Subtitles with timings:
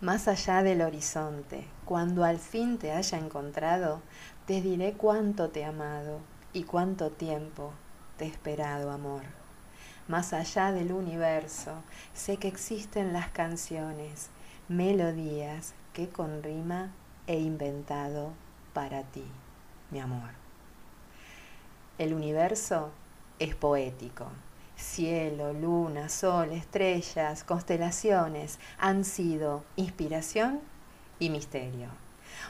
[0.00, 4.00] Más allá del horizonte, cuando al fin te haya encontrado,
[4.46, 6.20] te diré cuánto te he amado
[6.54, 7.74] y cuánto tiempo
[8.16, 9.24] te he esperado, amor.
[10.08, 11.82] Más allá del universo,
[12.14, 14.30] sé que existen las canciones,
[14.68, 16.92] melodías que con rima
[17.26, 18.32] he inventado
[18.72, 19.26] para ti,
[19.90, 20.30] mi amor.
[21.98, 22.90] El universo
[23.38, 24.28] es poético.
[24.80, 30.60] Cielo, luna, sol, estrellas, constelaciones han sido inspiración
[31.18, 31.88] y misterio.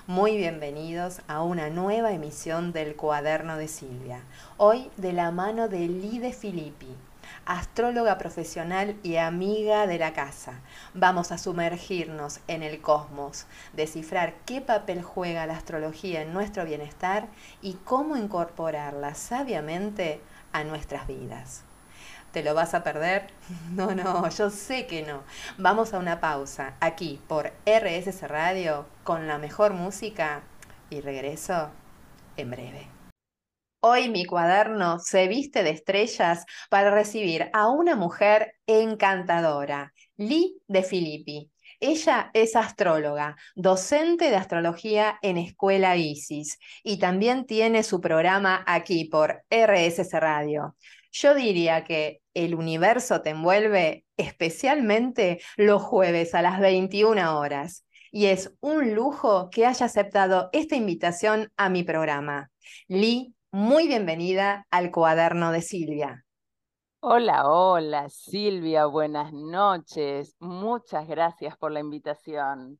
[0.06, 4.20] Muy bienvenidos a una nueva emisión del Cuaderno de Silvia.
[4.58, 6.94] Hoy de la mano de Lide Filippi,
[7.46, 10.60] astróloga profesional y amiga de la casa.
[10.94, 17.26] Vamos a sumergirnos en el cosmos, descifrar qué papel juega la astrología en nuestro bienestar
[17.60, 20.20] y cómo incorporarla sabiamente
[20.52, 21.64] a nuestras vidas.
[22.32, 23.26] ¿Te lo vas a perder?
[23.70, 25.22] No, no, yo sé que no.
[25.58, 30.42] Vamos a una pausa aquí por RSS Radio con la mejor música
[30.90, 31.70] y regreso
[32.36, 32.88] en breve.
[33.82, 40.82] Hoy mi cuaderno se viste de estrellas para recibir a una mujer encantadora, Lee de
[40.82, 41.50] Filippi.
[41.80, 49.06] Ella es astróloga, docente de astrología en Escuela ISIS y también tiene su programa aquí
[49.06, 50.76] por RSS Radio.
[51.12, 57.84] Yo diría que el universo te envuelve especialmente los jueves a las 21 horas.
[58.12, 62.50] Y es un lujo que haya aceptado esta invitación a mi programa.
[62.88, 66.24] Lee, muy bienvenida al cuaderno de Silvia.
[67.00, 70.36] Hola, hola, Silvia, buenas noches.
[70.38, 72.78] Muchas gracias por la invitación.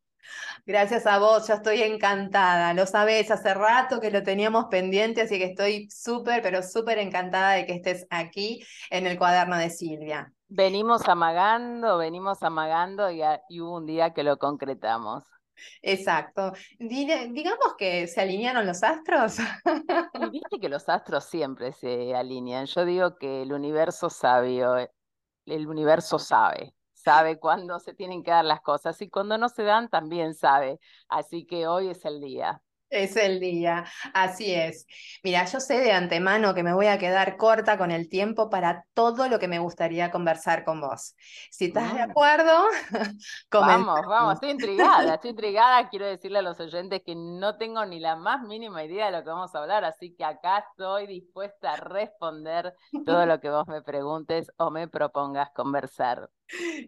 [0.67, 2.75] Gracias a vos, yo estoy encantada.
[2.75, 7.53] Lo sabés, hace rato que lo teníamos pendiente, así que estoy súper, pero súper encantada
[7.53, 10.33] de que estés aquí en el cuaderno de Silvia.
[10.49, 13.23] Venimos amagando, venimos amagando y,
[13.61, 15.25] hubo un día que lo concretamos.
[15.83, 16.53] Exacto.
[16.79, 19.39] digamos que se alinearon los astros.
[19.39, 19.45] Y
[20.31, 22.67] viste que los astros siempre se alinean.
[22.67, 24.77] Yo digo que el universo sabio,
[25.47, 29.63] el universo sabe sabe cuándo se tienen que dar las cosas y cuando no se
[29.63, 30.79] dan también sabe.
[31.09, 32.63] Así que hoy es el día.
[32.91, 33.85] Es el día,
[34.15, 34.85] así es.
[35.23, 38.85] Mira, yo sé de antemano que me voy a quedar corta con el tiempo para
[38.95, 41.15] todo lo que me gustaría conversar con vos.
[41.53, 42.11] Si estás de mm.
[42.11, 42.65] acuerdo,
[43.53, 45.89] Vamos, vamos, estoy intrigada, estoy intrigada.
[45.89, 49.23] Quiero decirle a los oyentes que no tengo ni la más mínima idea de lo
[49.23, 52.75] que vamos a hablar, así que acá estoy dispuesta a responder
[53.07, 56.29] todo lo que vos me preguntes o me propongas conversar.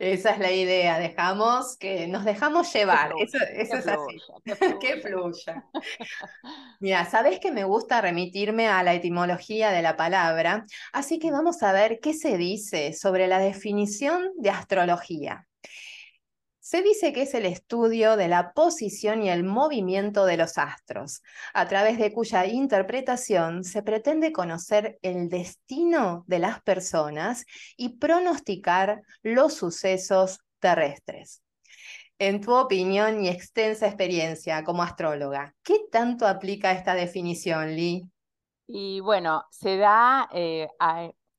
[0.00, 4.18] Esa es la idea, dejamos que nos dejamos llevar, eso, es así,
[4.80, 5.64] que fluya.
[6.80, 11.62] Mira, sabes que me gusta remitirme a la etimología de la palabra, así que vamos
[11.62, 15.46] a ver qué se dice sobre la definición de astrología.
[16.72, 21.20] Se dice que es el estudio de la posición y el movimiento de los astros,
[21.52, 27.44] a través de cuya interpretación se pretende conocer el destino de las personas
[27.76, 31.42] y pronosticar los sucesos terrestres.
[32.18, 38.08] En tu opinión y extensa experiencia como astróloga, ¿qué tanto aplica esta definición, Lee?
[38.66, 40.70] Y bueno, se da, eh,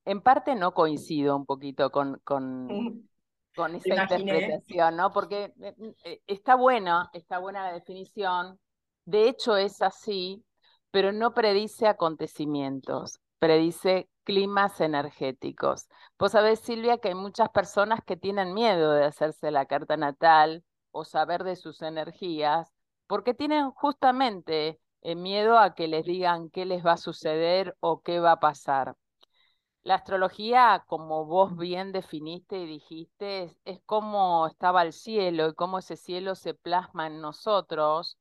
[0.06, 2.68] en parte no coincido un poquito con, con
[3.56, 5.12] con esa interpretación, ¿no?
[5.12, 8.60] Porque eh, mm, eh, está buena, está buena la definición,
[9.06, 10.44] de hecho es así,
[10.92, 15.88] pero no predice acontecimientos, predice climas energéticos.
[16.18, 20.64] Vos sabés, Silvia, que hay muchas personas que tienen miedo de hacerse la carta natal
[20.92, 22.72] o saber de sus energías,
[23.08, 28.02] porque tienen justamente eh, miedo a que les digan qué les va a suceder o
[28.02, 28.96] qué va a pasar.
[29.84, 35.80] La astrología, como vos bien definiste y dijiste, es, cómo estaba el cielo y cómo
[35.80, 38.18] ese cielo se plasma en nosotros,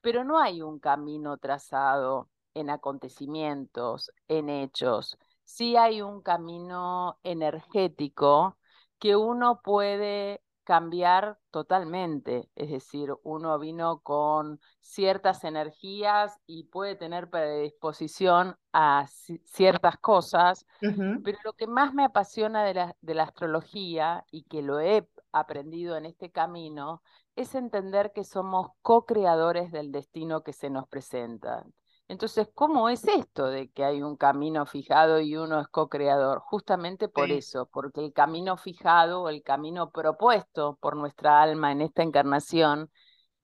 [0.00, 5.18] pero no hay un camino trazado en acontecimientos, en hechos.
[5.44, 8.56] Sí hay un camino energético
[9.00, 17.28] que uno puede cambiar totalmente, es decir, uno vino con ciertas energías y puede tener
[17.30, 19.06] predisposición a
[19.44, 20.66] ciertas cosas,
[21.22, 25.08] pero lo que más me apasiona de la, de la astrología y que lo he
[25.32, 27.02] aprendido en este camino
[27.36, 31.64] es entender que somos co-creadores del destino que se nos presenta.
[32.10, 36.40] Entonces, ¿cómo es esto de que hay un camino fijado y uno es co-creador?
[36.40, 42.02] Justamente por eso, porque el camino fijado, el camino propuesto por nuestra alma en esta
[42.02, 42.90] encarnación,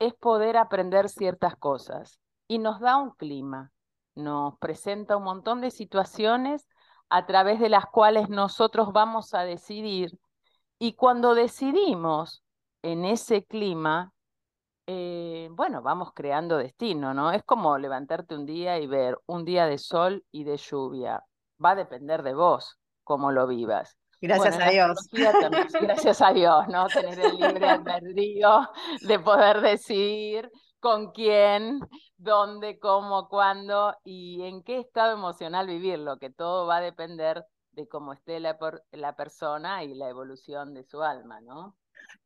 [0.00, 2.18] es poder aprender ciertas cosas
[2.48, 3.70] y nos da un clima,
[4.16, 6.66] nos presenta un montón de situaciones
[7.08, 10.19] a través de las cuales nosotros vamos a decidir
[10.80, 12.42] y cuando decidimos
[12.82, 14.12] en ese clima,
[14.86, 17.32] eh, bueno, vamos creando destino, ¿no?
[17.32, 21.24] Es como levantarte un día y ver un día de sol y de lluvia.
[21.62, 23.98] Va a depender de vos cómo lo vivas.
[24.20, 24.98] Gracias a Dios.
[25.80, 26.86] gracias a Dios, ¿no?
[26.88, 28.68] Tener el libre albedrío
[29.02, 30.50] de poder decidir
[30.80, 31.80] con quién,
[32.16, 37.88] dónde, cómo, cuándo y en qué estado emocional vivirlo, que todo va a depender de
[37.88, 38.56] cómo esté la,
[38.92, 41.76] la persona y la evolución de su alma, ¿no?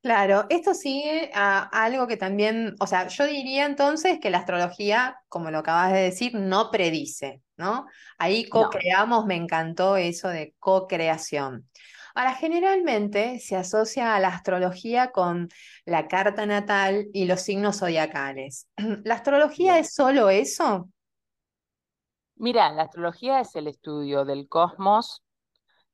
[0.02, 5.18] Claro, esto sigue a algo que también, o sea, yo diría entonces que la astrología,
[5.28, 7.86] como lo acabas de decir, no predice, ¿no?
[8.16, 11.68] Ahí co-creamos, me encantó eso de co-creación.
[12.14, 15.48] Ahora, generalmente se asocia a la astrología con
[15.84, 18.68] la carta natal y los signos zodiacales.
[19.04, 20.88] ¿La astrología es solo eso?
[22.36, 25.22] Mira, la astrología es el estudio del cosmos,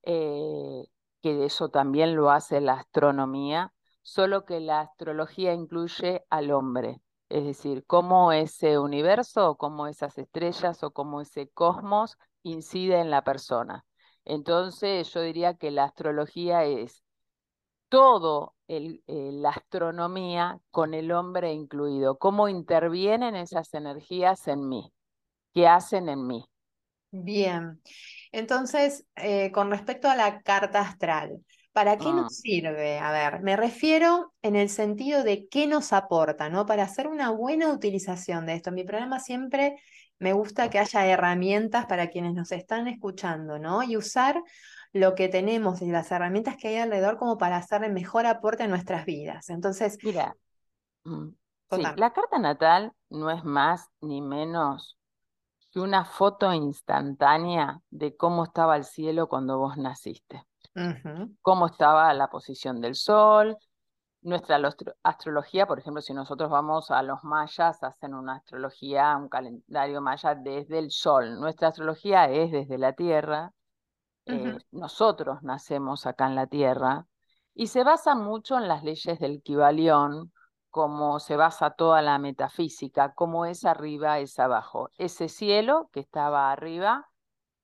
[0.05, 0.85] eh,
[1.23, 3.73] que eso también lo hace la astronomía,
[4.07, 10.85] solo que la astrología incluye al hombre, es decir, cómo ese universo, cómo esas estrellas
[10.85, 13.85] o cómo ese cosmos incide en la persona.
[14.25, 17.03] Entonces yo diría que la astrología es
[17.89, 24.93] todo eh, la astronomía con el hombre incluido, cómo intervienen esas energías en mí,
[25.53, 26.45] qué hacen en mí.
[27.11, 27.83] Bien,
[28.31, 31.45] entonces, eh, con respecto a la carta astral,
[31.77, 32.37] ¿Para qué nos mm.
[32.37, 32.99] sirve?
[32.99, 36.65] A ver, me refiero en el sentido de qué nos aporta, ¿no?
[36.65, 38.71] Para hacer una buena utilización de esto.
[38.71, 39.77] En mi programa siempre
[40.19, 43.83] me gusta que haya herramientas para quienes nos están escuchando, ¿no?
[43.83, 44.43] Y usar
[44.95, 48.63] lo que tenemos y las herramientas que hay alrededor como para hacer el mejor aporte
[48.63, 49.51] a nuestras vidas.
[49.51, 50.35] Entonces, mira,
[51.05, 51.29] mm,
[51.73, 54.97] la carta natal no es más ni menos
[55.73, 60.43] que una foto instantánea de cómo estaba el cielo cuando vos naciste
[61.43, 63.57] cómo estaba la posición del Sol.
[64.23, 64.61] Nuestra
[65.03, 70.35] astrología, por ejemplo, si nosotros vamos a los mayas, hacen una astrología, un calendario maya
[70.35, 71.39] desde el Sol.
[71.39, 73.53] Nuestra astrología es desde la Tierra.
[74.27, 77.07] Eh, nosotros nacemos acá en la Tierra
[77.55, 80.33] y se basa mucho en las leyes del Kibalión,
[80.69, 84.91] como se basa toda la metafísica, cómo es arriba, es abajo.
[84.99, 87.09] Ese cielo que estaba arriba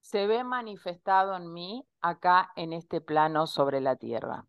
[0.01, 4.47] se ve manifestado en mí acá en este plano sobre la tierra.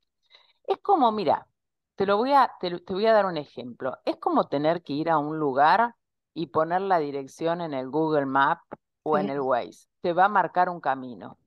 [0.64, 1.48] Es como, mira,
[1.96, 3.98] te, lo voy a, te, voy a dar un ejemplo.
[4.06, 5.96] Es como tener que ir a un lugar
[6.34, 8.60] y poner la dirección en el Google Map
[9.04, 9.88] o en el Waze.
[10.02, 11.38] Te va a marcar un camino.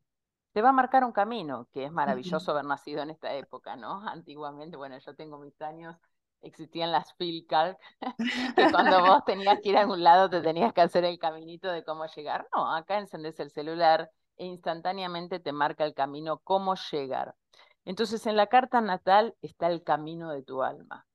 [0.53, 4.01] Te va a marcar un camino, que es maravilloso haber nacido en esta época, ¿no?
[4.09, 5.97] Antiguamente, bueno, yo tengo mis años
[6.43, 7.79] existían las Philcalc,
[8.57, 11.71] que cuando vos tenías que ir a algún lado te tenías que hacer el caminito
[11.71, 12.47] de cómo llegar.
[12.55, 17.35] No, acá encendés el celular e instantáneamente te marca el camino, cómo llegar.
[17.85, 21.07] Entonces en la carta natal está el camino de tu alma,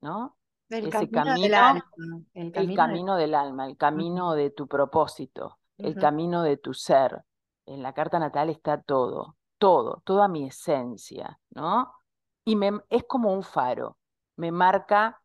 [0.00, 0.36] ¿no?
[0.68, 1.84] El Ese camino, del alma.
[2.34, 7.24] El camino, del alma, el camino de tu propósito, el camino de tu ser.
[7.66, 11.92] En la carta natal está todo, todo, toda mi esencia, ¿no?
[12.44, 13.96] Y me, es como un faro
[14.36, 15.22] me marca,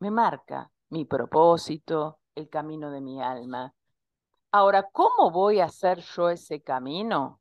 [0.00, 3.74] me marca mi propósito, el camino de mi alma.
[4.56, 7.40] Ahora, ¿cómo voy a hacer yo ese camino?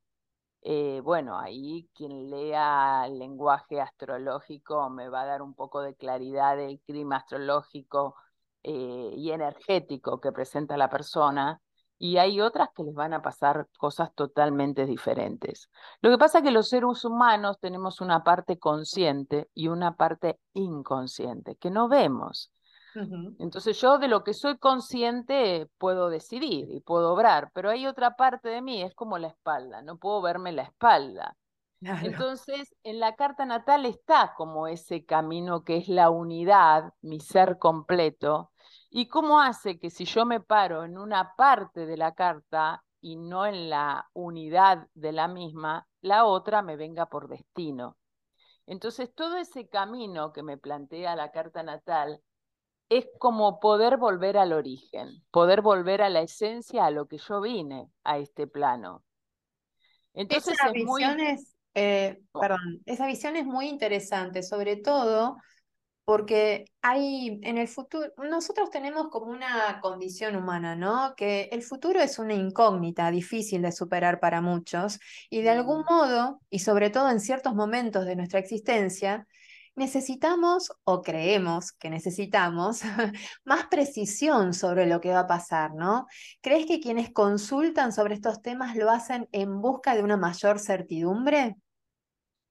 [0.63, 5.93] Eh, bueno, ahí quien lea el lenguaje astrológico me va a dar un poco de
[5.93, 8.15] claridad del clima astrológico
[8.63, 11.61] eh, y energético que presenta la persona
[11.99, 15.69] y hay otras que les van a pasar cosas totalmente diferentes.
[16.01, 20.39] Lo que pasa es que los seres humanos tenemos una parte consciente y una parte
[20.53, 22.51] inconsciente que no vemos.
[23.39, 28.15] Entonces yo de lo que soy consciente puedo decidir y puedo obrar, pero hay otra
[28.15, 31.35] parte de mí, es como la espalda, no puedo verme la espalda.
[31.81, 37.57] Entonces, en la carta natal está como ese camino que es la unidad, mi ser
[37.57, 38.53] completo,
[38.95, 43.15] ¿Y cómo hace que si yo me paro en una parte de la carta y
[43.15, 47.97] no en la unidad de la misma, la otra me venga por destino?
[48.67, 52.21] Entonces, todo ese camino que me plantea la carta natal
[52.97, 57.41] es como poder volver al origen, poder volver a la esencia, a lo que yo
[57.41, 59.03] vine a este plano.
[60.13, 62.39] Entonces esa visión es, eh, oh.
[62.39, 65.37] perdón, esa visión es muy interesante, sobre todo
[66.05, 71.13] porque hay en el futuro, nosotros tenemos como una condición humana, ¿no?
[71.15, 75.85] Que el futuro es una incógnita difícil de superar para muchos y de algún mm.
[75.89, 79.27] modo, y sobre todo en ciertos momentos de nuestra existencia,
[79.75, 82.81] necesitamos o creemos que necesitamos
[83.45, 86.07] más precisión sobre lo que va a pasar, ¿no?
[86.41, 91.55] ¿Crees que quienes consultan sobre estos temas lo hacen en busca de una mayor certidumbre?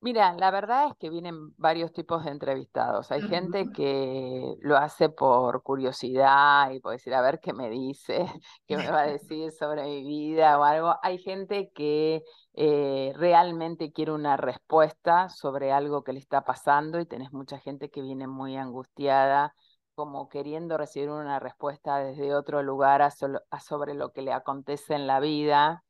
[0.04, 3.12] Mira, la verdad es que vienen varios tipos de entrevistados.
[3.12, 8.26] Hay gente que lo hace por curiosidad y por decir, a ver qué me dice,
[8.66, 10.97] qué me va a decir sobre mi vida o algo.
[11.04, 17.06] Hay gente que eh, realmente quiere una respuesta sobre algo que le está pasando y
[17.06, 19.54] tenés mucha gente que viene muy angustiada,
[19.94, 25.21] como queriendo recibir una respuesta desde otro lugar sobre lo que le acontece en la
[25.21, 25.85] vida.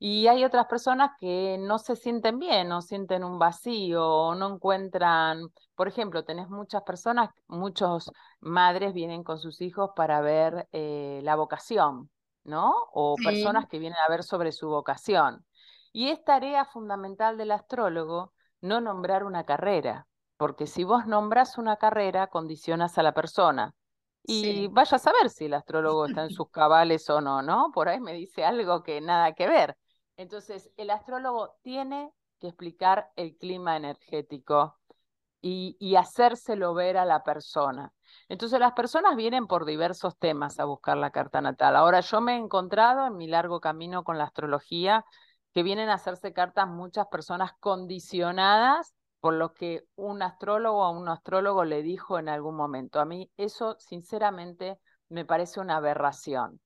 [0.00, 4.54] Y hay otras personas que no se sienten bien, no sienten un vacío, o no
[4.54, 11.20] encuentran, por ejemplo, tenés muchas personas, muchos madres vienen con sus hijos para ver eh,
[11.24, 12.10] la vocación,
[12.44, 12.74] ¿no?
[12.92, 15.44] O personas que vienen a ver sobre su vocación.
[15.92, 21.76] Y es tarea fundamental del astrólogo no nombrar una carrera, porque si vos nombras una
[21.76, 23.74] carrera, condicionas a la persona.
[24.22, 27.70] Y vaya a saber si el astrólogo está en sus cabales o no, ¿no?
[27.72, 29.76] Por ahí me dice algo que nada que ver.
[30.18, 34.76] Entonces, el astrólogo tiene que explicar el clima energético
[35.40, 37.92] y, hacérselo ver a la persona.
[38.28, 41.76] Entonces, las personas vienen por diversos temas a buscar la carta natal.
[41.76, 45.04] Ahora, yo me he encontrado en mi largo camino con la astrología
[45.54, 51.08] que vienen a hacerse cartas muchas personas condicionadas por lo que un astrólogo o un
[51.08, 52.98] astrólogo le dijo en algún momento.
[52.98, 56.60] A mí eso, sinceramente, me parece una aberración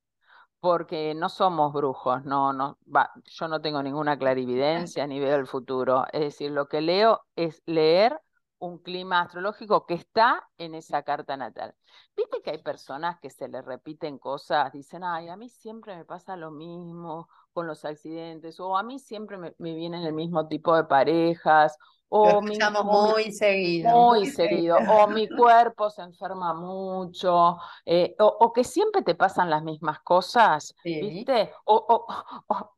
[0.63, 2.79] porque no somos brujos, no, no,
[3.25, 6.05] yo no tengo ninguna clarividencia ni veo el futuro.
[6.13, 8.21] Es decir, lo que leo es leer
[8.61, 11.75] un clima astrológico que está en esa carta natal.
[12.17, 16.05] Viste que hay personas que se les repiten cosas, dicen, ay, a mí siempre me
[16.05, 20.49] pasa lo mismo con los accidentes, o a mí siempre me, me vienen el mismo
[20.49, 21.77] tipo de parejas,
[22.15, 23.91] o mi, muy seguido.
[23.91, 24.77] Muy seguido.
[24.77, 27.57] O mi cuerpo se enferma mucho.
[27.87, 30.75] Eh, o, que siempre te pasan las mismas cosas.
[30.85, 31.51] ¿Viste?
[31.65, 32.07] O,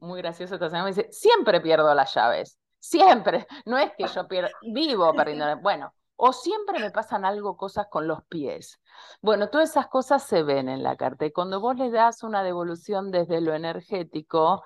[0.00, 2.58] muy gracioso esta semana me dice, siempre pierdo las llaves.
[2.80, 3.46] Siempre.
[3.66, 5.58] No es que yo pierdo, vivo perdiendo.
[5.58, 8.80] Bueno, o siempre me pasan algo, cosas con los pies.
[9.22, 11.26] Bueno, todas esas cosas se ven en la carta.
[11.26, 14.62] Y cuando vos le das una devolución desde lo energético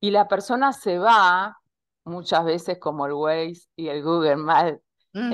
[0.00, 1.58] y la persona se va,
[2.04, 4.78] muchas veces como el Waze y el Google Maps
[5.12, 5.32] mm,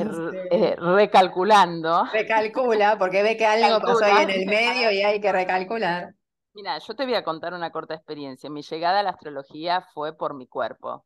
[0.51, 2.07] eh, recalculando.
[2.13, 6.13] Recalcula, porque ve que algo pasó ahí en el medio y hay que recalcular.
[6.55, 8.51] Mira, yo te voy a contar una corta experiencia.
[8.51, 11.05] Mi llegada a la astrología fue por mi cuerpo,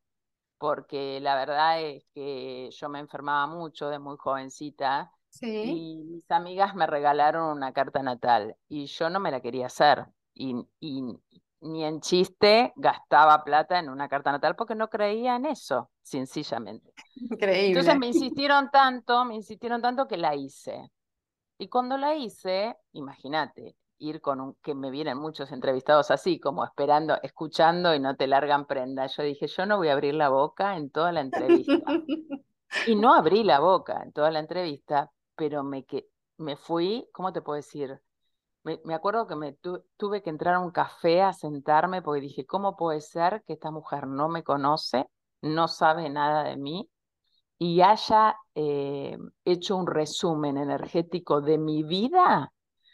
[0.61, 6.75] porque la verdad es que yo me enfermaba mucho de muy jovencita y mis amigas
[6.75, 10.05] me regalaron una carta natal y yo no me la quería hacer.
[10.35, 11.03] Y, y,
[11.63, 16.93] ni en chiste gastaba plata en una carta natal porque no creía en eso, sencillamente.
[17.17, 17.69] Increíble.
[17.69, 20.91] Entonces me insistieron tanto, me insistieron tanto que la hice.
[21.57, 26.65] Y cuando la hice, imagínate, ir con un, que me vienen muchos entrevistados así, como
[26.65, 29.07] esperando, escuchando y no te largan prenda.
[29.07, 31.75] Yo dije, yo no voy a abrir la boca en toda la entrevista.
[32.87, 37.33] y no abrí la boca en toda la entrevista, pero me, que, me fui, ¿cómo
[37.33, 38.01] te puedo decir?
[38.63, 39.57] Me, acuerdo que me
[39.97, 43.71] tuve que entrar a un café a sentarme porque dije, ¿cómo puede ser que esta
[43.71, 45.07] mujer no me conoce,
[45.41, 46.91] no sabe nada de mí
[47.63, 52.51] y haya eh, hecho un resumen energético de mi vida,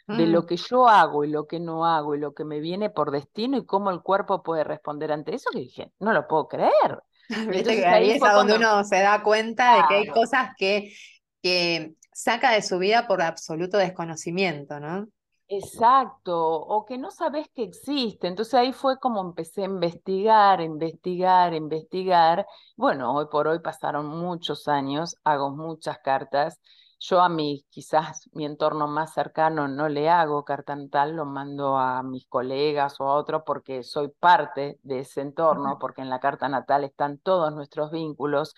[0.07, 0.45] de lo mm.
[0.45, 3.57] que yo hago y lo que no hago y lo que me viene por destino
[3.57, 5.49] y cómo el cuerpo puede responder ante eso?
[5.51, 7.03] Que dije, no lo puedo creer.
[7.29, 10.93] Entonces, ahí, es donde uno se da cuenta de que hay cosas que,
[11.41, 15.07] que saca de su vida por absoluto desconocimiento, ¿no?
[15.49, 18.27] Exacto, o que no sabes que existe.
[18.27, 22.45] Entonces ahí fue como empecé a investigar, investigar, investigar.
[22.75, 26.59] Bueno, hoy por hoy pasaron muchos años, hago muchas cartas.
[26.99, 31.77] Yo a mi, quizás mi entorno más cercano no le hago carta natal, lo mando
[31.77, 36.19] a mis colegas o a otros porque soy parte de ese entorno, porque en la
[36.19, 38.55] carta natal están todos nuestros vínculos.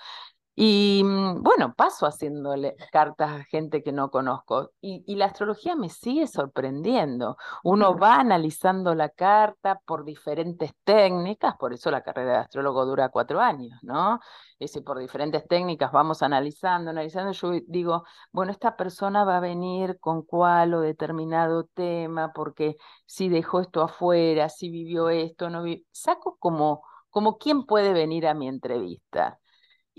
[0.61, 4.71] Y mm, bueno, paso haciéndole cartas a gente que no conozco.
[4.81, 7.37] Y, la astrología me sigue sorprendiendo.
[7.63, 13.07] Uno va analizando la carta por diferentes técnicas, por eso la carrera de astrólogo dura
[13.07, 14.19] cuatro años, ¿no?
[14.59, 17.31] Es decir, por diferentes técnicas vamos analizando, analizando.
[17.31, 22.75] Yo digo, bueno, esta persona va a venir con cuál o determinado tema, porque
[23.05, 25.85] si dejó esto afuera, si vivió esto, no vivió.
[25.91, 29.39] Saco como, como quién puede venir a mi entrevista.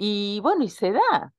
[0.02, 1.34] Y bueno, y se da.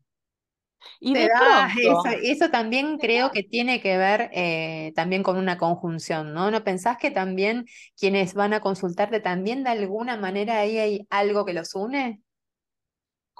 [1.00, 5.58] Y se da, eso, eso, también creo que tiene que ver eh, también con una
[5.58, 6.51] conjunción, ¿no?
[6.51, 7.65] ¿No pensás que también
[8.00, 12.22] quienes van a consultarte también de alguna manera ahí hay algo que los une?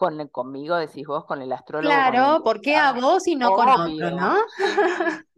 [0.02, 1.94] Con, conmigo decís vos, con el astrólogo.
[1.94, 4.36] Claro, ¿por qué a vos y no con otro, no?
[4.58, 4.64] Sí,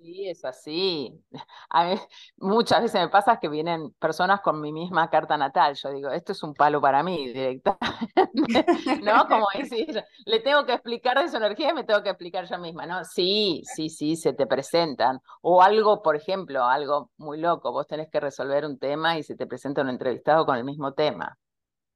[0.04, 1.24] Sí, es así.
[1.70, 1.96] A mí,
[2.38, 5.76] muchas veces me pasa que vienen personas con mi misma carta natal.
[5.76, 7.82] Yo digo, esto es un palo para mí directamente.
[9.04, 9.28] ¿No?
[9.28, 12.58] Como decir, le tengo que explicar de su energía y me tengo que explicar yo
[12.58, 13.06] misma, ¿no?
[13.06, 15.20] Sí, sí, sí, se te presentan.
[15.42, 17.72] O algo, por ejemplo, algo muy loco.
[17.72, 20.94] Vos tenés que resolver un tema y se te presenta un entrevistado con el mismo
[20.94, 21.38] tema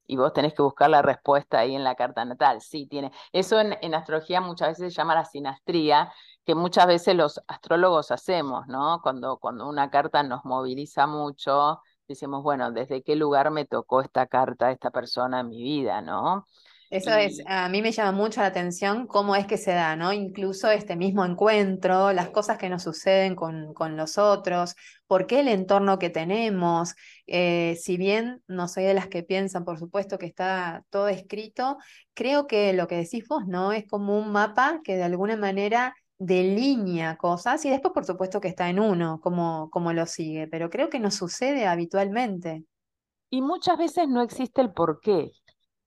[0.08, 2.60] y vos tenés que buscar la respuesta ahí en la carta natal.
[2.60, 3.12] Sí, tiene.
[3.32, 6.12] Eso en, en, astrología muchas veces se llama la sinastría,
[6.44, 9.00] que muchas veces los astrólogos hacemos, ¿no?
[9.02, 14.26] Cuando, cuando una carta nos moviliza mucho, decimos, bueno, ¿desde qué lugar me tocó esta
[14.26, 16.46] carta, esta persona en mi vida, ¿no?
[16.90, 20.12] Eso es, a mí me llama mucho la atención cómo es que se da, ¿no?
[20.14, 24.74] Incluso este mismo encuentro, las cosas que nos suceden con, con los otros,
[25.06, 26.94] por qué el entorno que tenemos.
[27.26, 31.76] Eh, si bien no soy de las que piensan, por supuesto, que está todo escrito,
[32.14, 33.72] creo que lo que decís vos, ¿no?
[33.72, 38.48] Es como un mapa que de alguna manera delinea cosas y después por supuesto que
[38.48, 42.64] está en uno, como, como lo sigue, pero creo que no sucede habitualmente.
[43.30, 45.30] Y muchas veces no existe el por qué,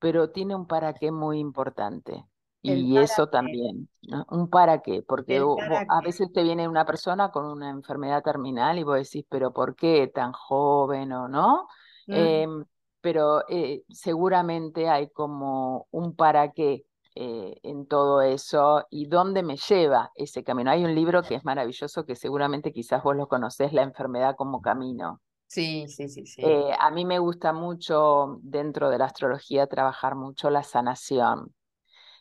[0.01, 2.25] pero tiene un para qué muy importante.
[2.63, 3.87] y eso también,
[4.29, 5.41] un para qué, porque
[5.89, 9.75] a veces te viene una persona con una enfermedad terminal y vos decís, pero ¿por
[9.75, 11.67] qué tan joven o no?
[12.07, 12.13] Mm.
[12.13, 12.65] Em,
[12.99, 19.57] pero eh, seguramente hay como un para qué eh, en todo eso y dónde me
[19.57, 20.71] lleva ese camino.
[20.71, 24.61] Hay un libro que es maravilloso que seguramente quizás vos lo conocés, La enfermedad como
[24.61, 25.21] camino.
[25.55, 26.43] Sí, sí, sí, sí.
[26.43, 31.53] Eh, a mí me gusta mucho dentro de la astrología trabajar mucho la sanación.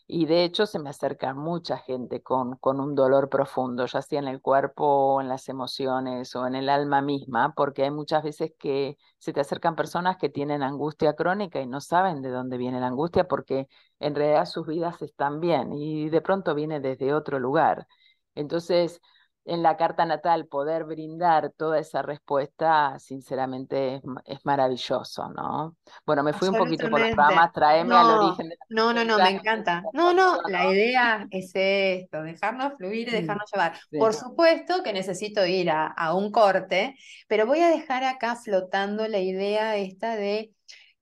[0.08, 4.20] Y de hecho se me acerca mucha gente con, con un dolor profundo, ya sea
[4.20, 8.52] en el cuerpo en las emociones o en el alma misma, porque hay muchas veces
[8.58, 12.80] que se te acercan personas que tienen angustia crónica y no saben de dónde viene
[12.80, 13.68] la angustia porque
[14.00, 17.86] en realidad sus vidas están bien y de pronto viene desde otro lugar.
[18.34, 19.00] Entonces,
[19.44, 25.76] en la carta natal poder brindar toda esa respuesta, sinceramente es, maravilloso, ¿no?
[26.04, 29.18] Bueno, me fui un poquito por las ramas, traeme al origen de No, no, no,
[29.18, 29.82] me encanta.
[29.92, 33.78] No, no, la idea es esto, dejarnos fluir y dejarnos llevar.
[33.90, 39.08] Por supuesto que necesito ir a, a, un corte, pero voy a dejar acá flotando
[39.08, 40.52] la idea esta de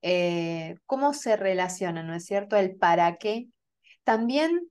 [0.03, 2.57] eh, cómo se relaciona, ¿no es cierto?
[2.57, 3.48] El para qué.
[4.05, 4.70] También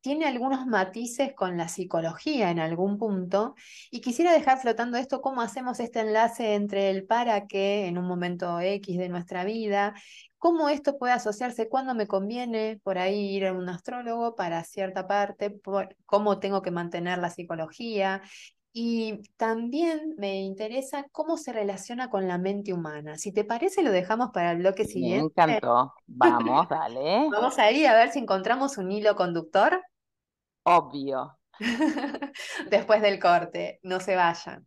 [0.00, 3.54] tiene algunos matices con la psicología en algún punto
[3.90, 8.06] y quisiera dejar flotando esto, cómo hacemos este enlace entre el para qué en un
[8.06, 9.94] momento X de nuestra vida,
[10.38, 15.06] cómo esto puede asociarse, cuándo me conviene por ahí ir a un astrólogo para cierta
[15.06, 15.60] parte,
[16.06, 18.22] cómo tengo que mantener la psicología.
[18.72, 23.18] Y también me interesa cómo se relaciona con la mente humana.
[23.18, 25.32] Si te parece, lo dejamos para el bloque siguiente.
[25.44, 25.92] Me encantó.
[26.06, 27.28] Vamos, dale.
[27.30, 29.82] Vamos ahí a ver si encontramos un hilo conductor.
[30.64, 31.38] Obvio.
[32.70, 34.66] Después del corte, no se vayan.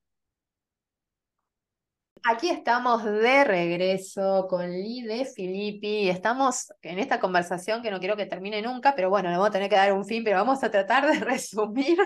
[2.25, 8.15] Aquí estamos de regreso con Lide Filippi y estamos en esta conversación que no quiero
[8.15, 10.63] que termine nunca, pero bueno, le vamos a tener que dar un fin, pero vamos
[10.63, 11.97] a tratar de resumir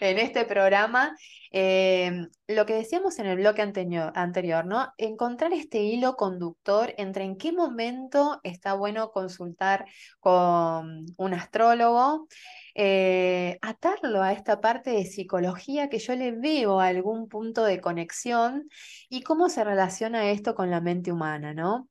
[0.00, 1.16] en este programa
[1.52, 4.92] eh, lo que decíamos en el bloque anterior, anterior, ¿no?
[4.98, 9.86] Encontrar este hilo conductor entre en qué momento está bueno consultar
[10.20, 12.28] con un astrólogo,
[12.74, 18.68] eh, atarlo a esta parte de psicología que yo le veo algún punto de conexión
[19.08, 21.88] y cómo se relaciona esto con la mente humana, ¿no?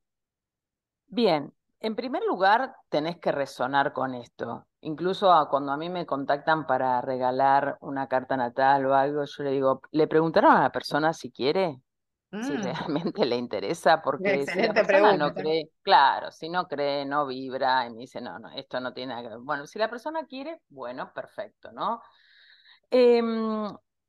[1.06, 4.67] Bien, en primer lugar, tenés que resonar con esto.
[4.80, 9.50] Incluso cuando a mí me contactan para regalar una carta natal o algo, yo le
[9.50, 11.80] digo, ¿le preguntaron a la persona si quiere?
[12.30, 12.62] Si mm.
[12.62, 17.86] realmente le interesa, porque si la persona no cree, claro, si no cree, no vibra,
[17.86, 19.38] y me dice, no, no, esto no tiene nada que ver.
[19.38, 22.02] Bueno, si la persona quiere, bueno, perfecto, ¿no?
[22.90, 23.66] Em,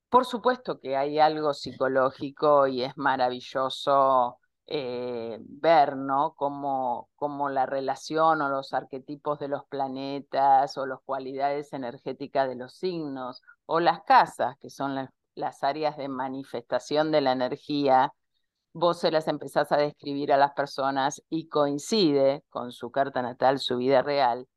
[0.09, 4.38] por supuesto que hay algo psicológico y es maravilloso
[4.71, 6.35] eh, ver, ¿no?
[6.35, 7.09] Como,
[7.49, 13.41] la relación o los arquetipos de los planetas o las cualidades energéticas de los signos
[13.65, 18.13] o las casas, que son las las áreas de manifestación de la energía,
[18.73, 23.59] vos se las empezás a describir a las personas y coincide con su carta natal,
[23.59, 24.47] su vida real,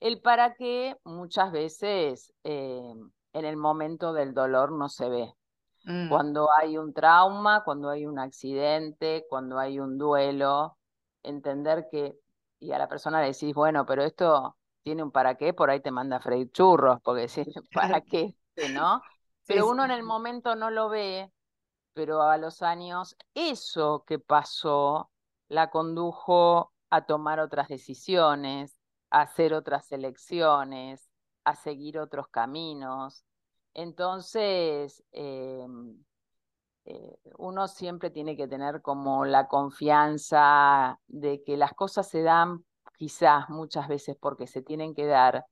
[0.00, 2.94] el para qué muchas veces eh,
[3.32, 5.34] en el momento del dolor no se ve.
[5.84, 6.08] Mm.
[6.08, 10.76] Cuando hay un trauma, cuando hay un accidente, cuando hay un duelo,
[11.22, 12.18] entender que,
[12.58, 15.80] y a la persona le decís, bueno, pero esto tiene un para qué, por ahí
[15.80, 18.36] te manda a freír churros, porque decís, ¿para qué?
[18.74, 19.02] ¿No?
[19.46, 21.32] Pero uno en el momento no lo ve,
[21.92, 25.10] pero a los años eso que pasó
[25.48, 28.76] la condujo a tomar otras decisiones,
[29.10, 31.10] a hacer otras elecciones,
[31.44, 33.24] a seguir otros caminos.
[33.80, 36.04] Entonces, em,
[36.84, 42.62] eh, uno siempre tiene que tener como la confianza de que las cosas se dan
[42.98, 45.46] quizás muchas veces porque se tienen que dar,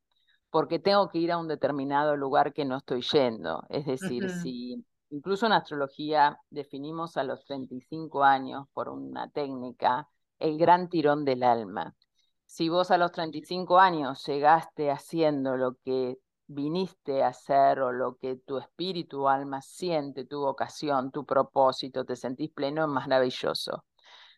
[0.50, 3.62] porque tengo que ir a un determinado lugar que no estoy yendo.
[3.70, 10.06] Es decir, si incluso en astrología definimos a los 35 años por una técnica
[10.38, 11.96] el gran tirón del alma.
[12.44, 18.16] Si vos a los 35 años llegaste haciendo lo que viniste a hacer o lo
[18.16, 23.84] que tu espíritu, alma siente, tu vocación, tu propósito, te sentís pleno, es maravilloso.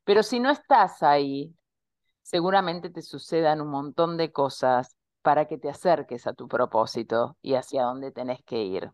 [0.04, 1.54] Pero si no estás ahí,
[2.22, 7.54] seguramente te sucedan un montón de cosas para que te acerques a tu propósito y
[7.54, 8.92] hacia dónde tenés que ir.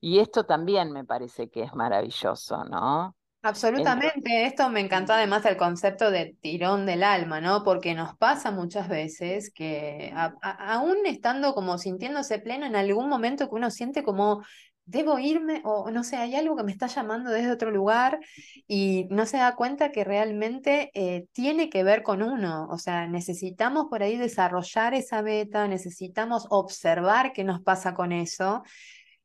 [0.00, 3.16] Y esto también me parece que es maravilloso, ¿no?
[3.44, 7.62] Absolutamente, esto me encantó además el concepto de tirón del alma, ¿no?
[7.62, 13.54] Porque nos pasa muchas veces que aún estando como sintiéndose pleno, en algún momento que
[13.54, 14.42] uno siente como
[14.86, 18.18] debo irme o no sé, hay algo que me está llamando desde otro lugar
[18.66, 23.06] y no se da cuenta que realmente eh, tiene que ver con uno, o sea,
[23.06, 28.62] necesitamos por ahí desarrollar esa beta, necesitamos observar qué nos pasa con eso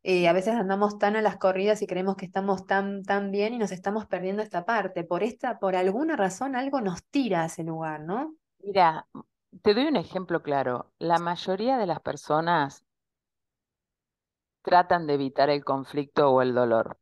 [0.02, 3.54] eh, a veces andamos tan a las corridas y creemos que estamos tan, tan bien
[3.54, 5.04] y nos estamos perdiendo esta parte.
[5.04, 8.36] Por esta, por alguna razón, algo nos tira a ese lugar, ¿no?
[8.60, 9.08] Mira,
[9.62, 10.94] te doy un ejemplo claro.
[11.00, 12.86] La mayoría de las personas
[14.62, 16.98] tratan de evitar el conflicto o el dolor,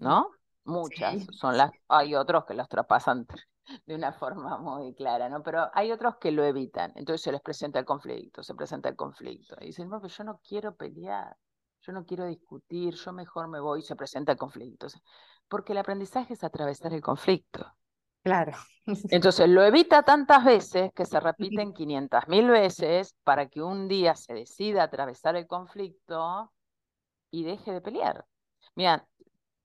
[0.00, 0.30] ¿no?
[0.64, 3.26] Muchas son las, hay otros que los trapasan
[3.86, 5.44] de una forma muy clara, ¿no?
[5.44, 6.92] Pero hay otros que lo evitan.
[6.96, 9.56] Entonces se les presenta el conflicto, se presenta el conflicto.
[9.60, 11.36] Y dicen, no, pero yo no quiero pelear
[11.86, 14.88] yo no quiero discutir, yo mejor me voy y se presenta el conflicto.
[15.48, 17.72] Porque el aprendizaje es atravesar el conflicto.
[18.22, 18.52] Claro.
[19.10, 24.16] Entonces lo evita tantas veces que se repiten 500 mil veces para que un día
[24.16, 26.52] se decida atravesar el conflicto
[27.30, 28.24] y deje de pelear.
[28.74, 29.06] Mira,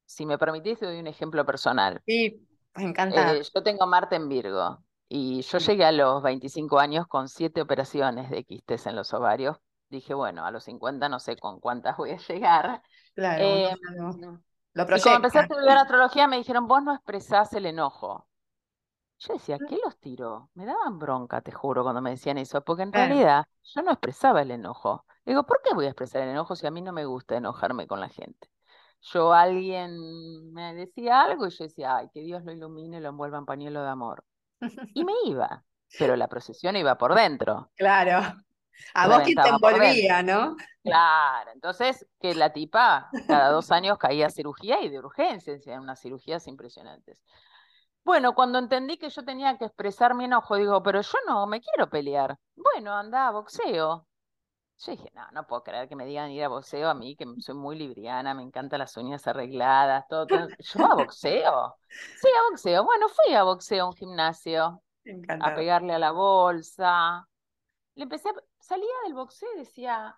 [0.05, 2.01] si me permitís, te doy un ejemplo personal.
[2.05, 3.36] Sí, me encanta.
[3.36, 7.62] Eh, yo tengo Marte en Virgo y yo llegué a los 25 años con siete
[7.62, 9.57] operaciones de quistes en los ovarios
[9.91, 12.82] dije, bueno, a los 50 no sé con cuántas voy a llegar.
[13.13, 13.75] Claro, eh,
[14.73, 18.27] Lo y cuando empecé a estudiar astrología me dijeron, vos no expresás el enojo.
[19.19, 20.49] Yo decía, ¿qué los tiró?
[20.56, 24.41] Me daban bronca, te juro, cuando me decían eso, porque en realidad yo no expresaba
[24.41, 25.06] el enojo.
[25.25, 27.86] Digo, ¿por qué voy a expresar el enojo si a mí no me gusta enojarme
[27.86, 28.49] con la gente?
[29.01, 33.10] Yo, alguien me decía algo y yo decía, ay, que Dios lo ilumine y lo
[33.10, 34.23] envuelva en pañuelo de amor.
[34.93, 35.63] Y me iba,
[35.99, 37.69] pero la procesión iba por dentro.
[37.75, 38.36] Claro.
[38.93, 40.55] A vos que te envolvía, ¿no?
[40.84, 45.81] Claro, entonces que la tipa cada dos años caía a cirugía y de urgencia, eran
[45.81, 47.19] unas cirugías impresionantes.
[48.03, 51.62] Bueno, cuando entendí que yo tenía que expresar mi enojo, digo, pero yo no me
[51.62, 52.38] quiero pelear.
[52.55, 54.07] Bueno, anda a boxeo.
[54.84, 57.25] Yo dije, no, no puedo creer que me digan ir a boxeo a mí, que
[57.38, 60.25] soy muy libriana, me encantan las uñas arregladas, todo.
[60.27, 61.75] ¿Yo a boxeo?
[61.88, 62.84] Sí, a boxeo.
[62.84, 64.81] Bueno, fui a boxeo a un gimnasio,
[65.39, 67.27] a pegarle a la bolsa.
[67.93, 68.34] Le empecé a
[68.71, 70.17] salía del boxeo y decía,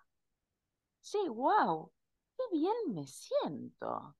[1.00, 1.90] sí, wow,
[2.36, 4.14] qué bien me siento.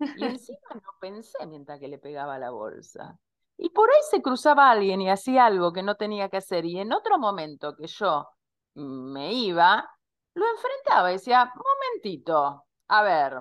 [0.00, 3.16] Y encima no pensé mientras que le pegaba la bolsa.
[3.56, 6.64] Y por ahí se cruzaba alguien y hacía algo que no tenía que hacer.
[6.64, 8.26] Y en otro momento que yo
[8.74, 9.88] me iba,
[10.34, 13.40] lo enfrentaba y decía, momentito, a ver,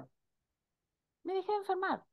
[1.24, 2.04] me dejé de enfermar.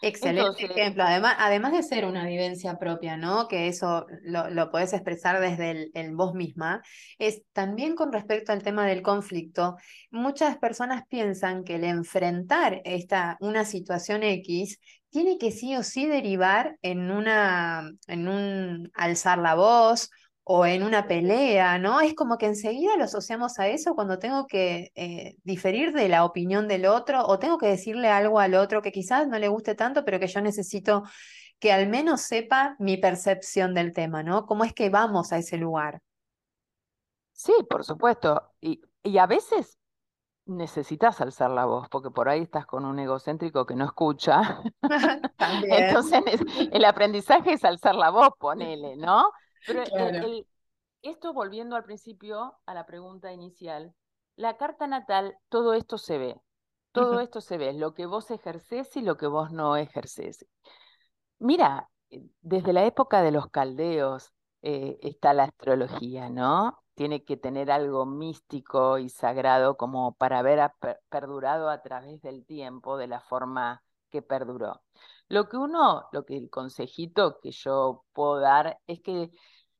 [0.00, 1.02] Excelente ejemplo.
[1.04, 3.48] Además, además de ser una vivencia propia, ¿no?
[3.48, 6.82] Que eso lo, lo podés expresar desde el, vos misma,
[7.18, 9.76] es también con respecto al tema del conflicto.
[10.10, 14.78] Muchas personas piensan que el enfrentar esta, una situación X
[15.10, 20.10] tiene que sí o sí derivar en, una, en un alzar la voz
[20.50, 22.00] o en una pelea, ¿no?
[22.00, 26.24] Es como que enseguida lo asociamos a eso cuando tengo que eh, diferir de la
[26.24, 29.74] opinión del otro o tengo que decirle algo al otro que quizás no le guste
[29.74, 31.02] tanto, pero que yo necesito
[31.58, 34.46] que al menos sepa mi percepción del tema, ¿no?
[34.46, 36.00] ¿Cómo es que vamos a ese lugar?
[37.32, 38.50] Sí, por supuesto.
[38.62, 39.78] Y, y a veces
[40.46, 44.62] necesitas alzar la voz, porque por ahí estás con un egocéntrico que no escucha.
[45.68, 46.22] Entonces,
[46.72, 49.30] el aprendizaje es alzar la voz, ponele, ¿no?
[49.66, 49.82] Pero
[51.02, 53.94] esto volviendo al principio, a la pregunta inicial,
[54.36, 56.40] la carta natal, todo esto se ve.
[56.92, 60.44] Todo esto se ve, lo que vos ejercés y lo que vos no ejercés.
[61.38, 66.82] Mira, eh, desde la época de los caldeos eh, está la astrología, ¿no?
[66.94, 70.72] Tiene que tener algo místico y sagrado como para haber
[71.08, 74.82] perdurado a través del tiempo de la forma que perduró.
[75.28, 79.30] Lo que uno, lo que el consejito que yo puedo dar es que,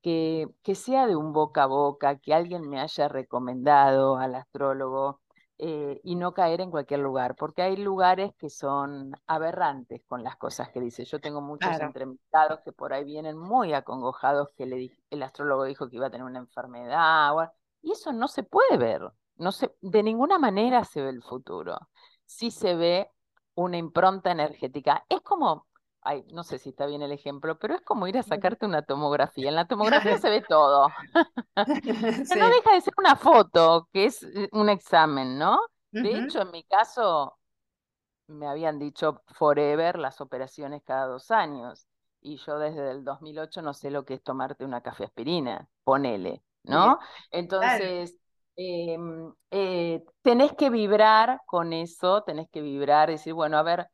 [0.02, 5.20] que, sea de un boca a boca, que alguien me haya recomendado al astrólogo,
[5.60, 10.36] eh, y no caer en cualquier lugar, porque hay lugares que son aberrantes con las
[10.36, 11.04] cosas que dice.
[11.04, 15.88] Yo tengo muchos entrevistados que por ahí vienen muy acongojados que le el astrólogo dijo
[15.88, 17.32] que iba a tener una enfermedad,
[17.82, 19.02] y eso no se puede ver,
[19.36, 21.76] no se, de ninguna manera se ve el futuro.
[22.24, 23.10] Sí se ve
[23.58, 25.04] una impronta energética.
[25.08, 25.66] Es como,
[26.02, 28.82] ay, no sé si está bien el ejemplo, pero es como ir a sacarte una
[28.82, 29.48] tomografía.
[29.48, 30.88] En la tomografía se ve todo.
[32.38, 35.58] No deja de ser una foto, que es eh, un examen, ¿no?
[35.90, 37.36] De hecho, en mi caso,
[38.28, 41.88] me habían dicho forever las operaciones cada dos años.
[42.20, 46.44] Y yo desde el 2008 no sé lo que es tomarte una café aspirina, ponele,
[46.62, 47.00] ¿no?
[47.32, 48.16] Entonces,
[48.58, 53.88] em, eh, tenés que vibrar con eso, tenés que vibrar, decir, bueno, a ver,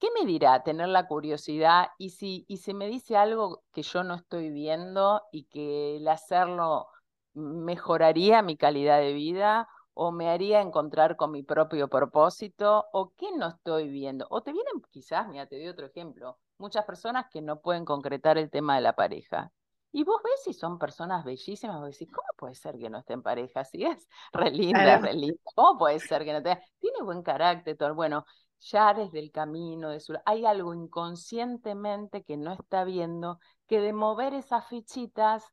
[0.00, 1.88] ¿qué me dirá tener la curiosidad?
[1.98, 6.08] Y si, y si me dice algo que yo no estoy viendo y que el
[6.08, 6.88] hacerlo
[7.34, 13.28] mejoraría mi calidad de vida o me haría encontrar con mi propio propósito o qué
[13.36, 14.26] no estoy viendo.
[14.30, 18.38] O te vienen quizás, mira, te doy otro ejemplo, muchas personas que no pueden concretar
[18.38, 19.52] el tema de la pareja.
[19.92, 23.14] Y vos ves si son personas bellísimas, vos decís, ¿cómo puede ser que no esté
[23.14, 23.64] en pareja?
[23.70, 26.60] Si es re linda, re linda, ¿cómo puede ser que no tenga?
[26.78, 27.94] Tiene buen carácter, todo.
[27.94, 28.26] Bueno,
[28.60, 30.14] ya desde el camino de su...
[30.24, 35.44] Hay algo inconscientemente que no está viendo, que de mover esas fichitas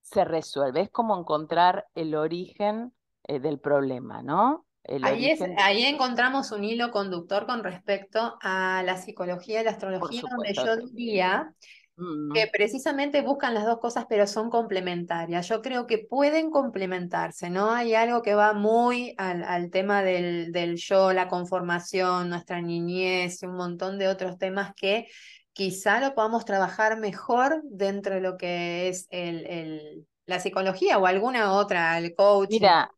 [0.00, 0.82] se resuelve.
[0.82, 2.92] Es como encontrar el origen
[3.24, 4.66] eh, del problema, ¿no?
[5.02, 10.22] ahí, es, ahí encontramos un hilo conductor con respecto a la psicología y la astrología,
[10.28, 11.54] donde yo diría
[11.96, 12.32] mm.
[12.32, 15.48] que precisamente buscan las dos cosas, pero son complementarias.
[15.48, 17.70] Yo creo que pueden complementarse, ¿no?
[17.70, 23.42] Hay algo que va muy al, al tema del, del, yo, la conformación, nuestra niñez
[23.42, 25.06] y un montón de otros temas que
[25.52, 31.52] quizá lo podamos trabajar mejor dentro de lo que es el, la psicología o alguna
[31.52, 32.50] otra, el coach.
[32.50, 32.90] Mira,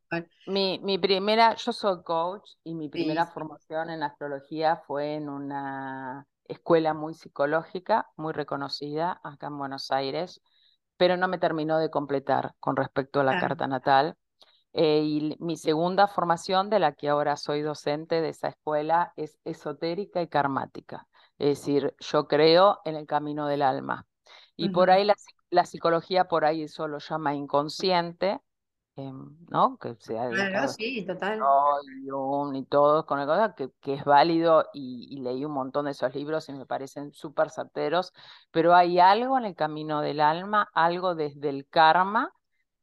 [0.47, 6.25] mi, mi primera, yo soy coach y mi primera formación en astrología fue en una
[6.47, 10.41] escuela muy psicológica, muy reconocida acá en Buenos Aires,
[10.97, 14.15] pero no me terminó de completar con respecto a la carta natal.
[14.73, 19.39] Eh, y mi segunda formación, de la que ahora soy docente de esa escuela, es
[19.45, 21.07] esotérica y karmática.
[21.37, 24.05] Es decir, yo creo en el camino del alma.
[24.57, 25.05] Y por ahí
[25.49, 28.41] la, psicología, por ahí eso lo llama inconsciente,
[28.95, 29.77] em, ¿no?
[29.77, 31.39] Que sea claro, sí, total.
[32.03, 35.91] Y, y todo con el cosa, que, que es válido y, leí un montón de
[35.91, 38.13] esos libros y me parecen súper certeros,
[38.51, 42.31] pero hay algo en el camino del alma, algo desde el karma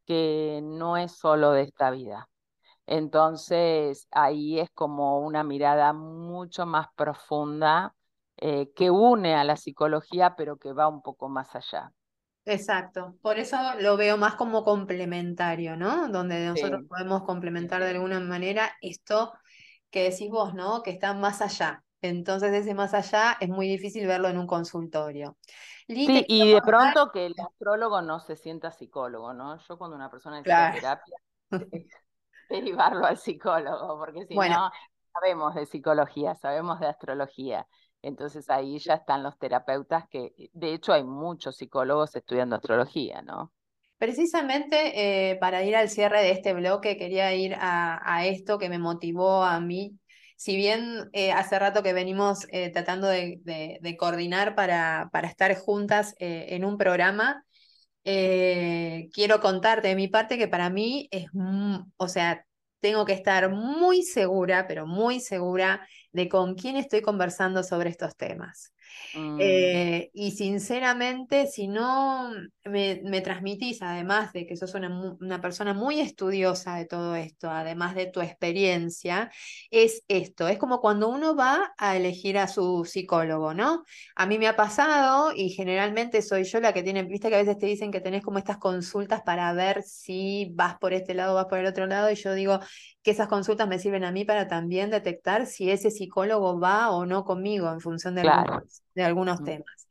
[0.07, 2.29] que no es solo de esta vida.
[2.87, 7.95] Entonces, ahí es como una mirada mucho más profunda
[8.39, 11.93] eh, que une a la psicología, pero que va un poco más allá.
[12.45, 16.09] Exacto, por eso lo veo más como complementario, ¿no?
[16.09, 19.33] Donde nosotros podemos complementar de alguna manera esto
[19.91, 20.83] que decís vos, ¿no?
[20.83, 21.85] Que está más allá.
[22.01, 25.37] Entonces ese más allá es muy difícil verlo en un consultorio.
[25.87, 29.57] sí, y de pronto que el astrólogo no se sienta psicólogo, ¿no?
[29.59, 31.17] Yo cuando una persona necesita terapia,
[32.51, 34.71] derivarlo al psicólogo, porque si no,
[35.13, 37.69] sabemos de psicología, sabemos de astrología.
[38.03, 43.53] Entonces ahí ya están los terapeutas que, de hecho, hay muchos psicólogos estudiando astrología, ¿no?
[43.97, 48.81] Precisamente eh, para ir al cierre de este bloque, quería ir a, esto que me
[48.81, 49.97] motivó a mí.
[50.37, 56.17] Si bien eh, hace rato que venimos eh, tratando de, coordinar para, para, estar juntas
[56.19, 57.45] en un programa,
[58.03, 61.27] quiero contarte de mi parte que para mí es,
[61.97, 62.45] o sea,
[62.83, 68.17] tengo que estar muy segura, pero muy segura de con quién estoy conversando sobre estos
[68.19, 68.75] temas.
[69.15, 69.39] Mm.
[69.41, 72.31] Eh, y sinceramente, si no
[72.65, 78.07] me, transmitís, además de que sos una, persona muy estudiosa de todo esto, además de
[78.07, 79.31] tu experiencia,
[79.71, 83.85] es esto, es como cuando uno va a elegir a su psicólogo, ¿no?
[84.17, 87.39] A mí me ha pasado y generalmente soy yo la que tiene, viste que a
[87.39, 91.33] veces te dicen que tenés como estas consultas para ver si vas por este lado
[91.33, 92.61] o vas por el otro lado y yo digo
[93.03, 97.05] que esas consultas me sirven a mí para también detectar si ese psicólogo va o
[97.07, 98.23] no conmigo en función de
[98.95, 99.87] de algunos temas.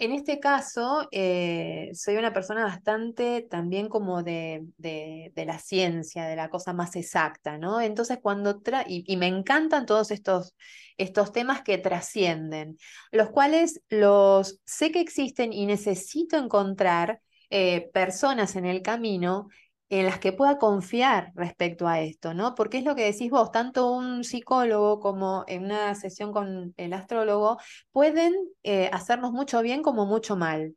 [0.00, 6.36] En este caso, eh, soy una persona bastante también como de, de, la ciencia, de
[6.36, 7.80] la cosa más exacta, ¿no?
[7.80, 10.54] Entonces, cuando tra y, me encantan todos estos,
[10.98, 12.78] estos temas que trascienden,
[13.10, 19.48] los cuales los sé que existen y necesito encontrar eh, personas en el camino
[19.90, 22.54] en las que pueda confiar respecto a esto, ¿no?
[22.54, 26.92] Porque es lo que decís vos, tanto un psicólogo como en una sesión con el
[26.92, 27.58] astrólogo
[27.92, 30.74] pueden eh, hacernos mucho bien como mucho mal.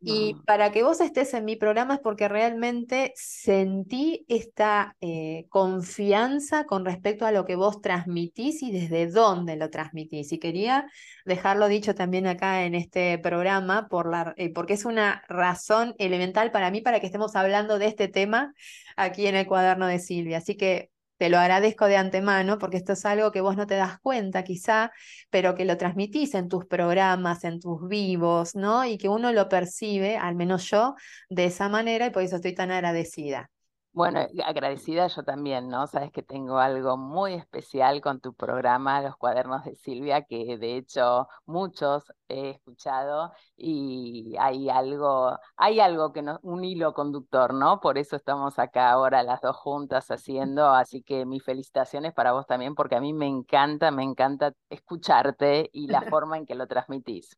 [0.00, 6.64] Y para que vos estés en mi programa es porque realmente sentí esta eh, confianza
[6.64, 10.32] con respecto a lo que vos transmitís y desde dónde lo transmitís.
[10.32, 10.86] Y quería
[11.24, 16.50] dejarlo dicho también acá en este programa por la, eh, porque es una razón elemental
[16.50, 18.54] para mí para que estemos hablando de este tema
[18.96, 20.38] aquí en el cuaderno de Silvia.
[20.38, 23.74] Así que te lo agradezco de antemano porque esto es algo que vos no te
[23.76, 24.92] das cuenta quizá,
[25.30, 28.84] pero que lo transmitís en tus programas, en tus vivos, ¿no?
[28.84, 30.94] Y que uno lo percibe, al menos yo,
[31.30, 33.50] de esa manera y por eso estoy tan agradecida.
[33.96, 35.86] Bueno, agradecida yo también, ¿no?
[35.86, 40.76] Sabes que tengo algo muy especial con tu programa, Los Cuadernos de Silvia, que de
[40.76, 47.80] hecho muchos he escuchado y hay algo, hay algo que no, un hilo conductor, ¿no?
[47.80, 52.46] Por eso estamos acá ahora las dos juntas haciendo, así que mis felicitaciones para vos
[52.46, 56.66] también, porque a mí me encanta, me encanta escucharte y la forma en que lo
[56.66, 57.34] transmitís.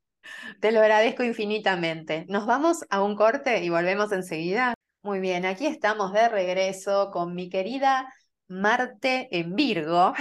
[0.60, 2.26] Te lo agradezco infinitamente.
[2.28, 4.74] Nos vamos a un corte y volvemos enseguida.
[5.08, 8.12] Muy bien, aquí estamos de regreso con mi querida
[8.46, 10.12] Marte en Virgo.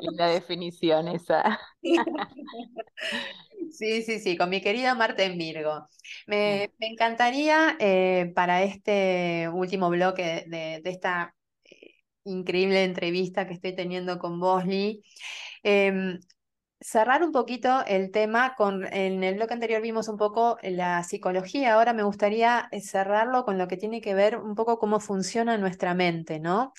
[0.00, 1.60] Linda definición esa.
[3.70, 5.86] Sí, sí, sí, con mi querida Marte en Virgo.
[6.26, 11.34] Me, encantaría eh, para este último bloque de, esta
[11.64, 15.02] eh, increíble entrevista que estoy teniendo con vos, Lee,
[16.86, 21.74] cerrar un poquito el tema con, en el bloque anterior vimos un poco la psicología,
[21.74, 25.58] ahora me gustaría eh, cerrarlo con lo que tiene que ver un poco cómo funciona
[25.58, 26.72] nuestra mente, ¿no?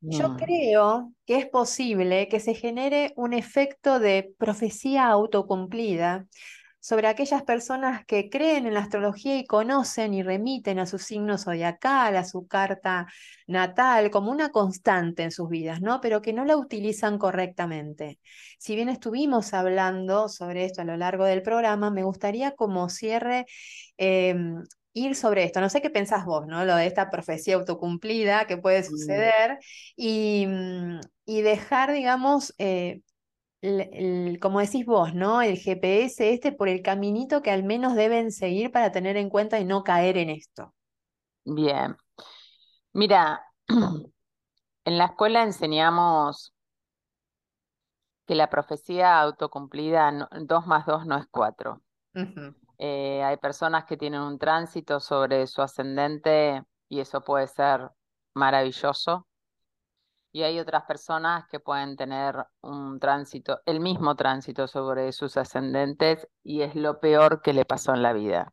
[0.00, 0.36] Yo mm.
[0.36, 6.26] creo que es posible que se genere un efecto de profecía autocumplida
[6.86, 11.36] sobre aquellas personas que creen en la astrología y conocen y remiten a su signo
[11.36, 13.08] zodiacal, a su carta
[13.48, 16.00] natal, como una constante en sus vidas, ¿no?
[16.00, 18.20] Pero que no la utilizan correctamente.
[18.60, 23.46] Si bien estuvimos hablando sobre esto a lo largo del programa, me gustaría como cierre
[23.96, 25.60] em, ir sobre esto.
[25.60, 26.64] No sé qué pensás vos, ¿no?
[26.64, 29.58] Lo de esta profecía autocumplida que puede suceder
[29.96, 33.00] y, mm, y dejar, digamos, eh,
[34.40, 35.42] como decís vos, ¿no?
[35.42, 39.58] El GPS este por el caminito que al menos deben seguir para tener en cuenta
[39.58, 40.74] y no caer en esto.
[41.44, 41.96] Bien.
[42.92, 43.44] Mira,
[44.84, 46.52] en la escuela enseñamos
[48.26, 51.82] que la profecía autocumplida, dos más dos no es cuatro.
[52.78, 57.90] Eh, hay personas que tienen un tránsito sobre su ascendente y eso puede ser
[58.34, 59.26] maravilloso
[60.36, 66.28] y hay otras personas que pueden tener un tránsito, el mismo tránsito sobre sus ascendentes
[66.42, 68.52] y es lo peor que le pasó en la vida.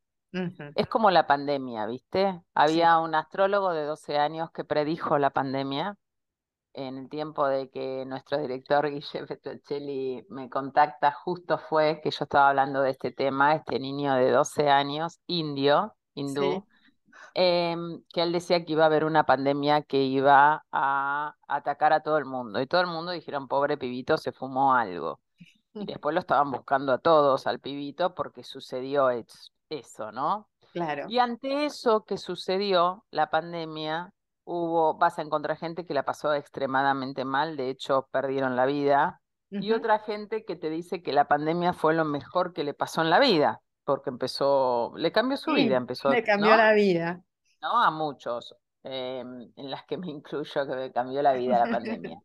[0.76, 2.42] Es como la pandemia, ¿viste?
[2.54, 5.98] Había un astrólogo de 12 años que predijo la pandemia
[6.72, 12.24] en el tiempo de que nuestro director Guille Petrocelli me contacta, justo fue que yo
[12.24, 16.66] estaba hablando de este tema, este niño de 12 años, indio, hindú,
[17.36, 22.02] Em, que él decía que iba a haber una pandemia que iba a atacar a
[22.02, 22.62] todo el mundo.
[22.62, 25.20] Y todo el mundo dijeron, pobre pibito, se fumó algo.
[25.74, 29.10] Y después lo estaban buscando a todos, al pibito, porque sucedió
[29.70, 30.48] eso, ¿no?
[30.74, 31.06] Claro.
[31.10, 36.34] Y ante eso que sucedió, la pandemia, hubo, vas a encontrar gente que la pasó
[36.34, 41.28] extremadamente mal, de hecho perdieron la vida, y otra gente que te dice que la
[41.28, 45.54] pandemia fue lo mejor que le pasó en la vida porque empezó, le cambió su
[45.54, 46.10] vida, empezó.
[46.10, 47.24] Le cambió la vida.
[47.62, 47.82] ¿No?
[47.82, 52.20] A muchos, em, en las que me incluyo, que me cambió la vida la pandemia.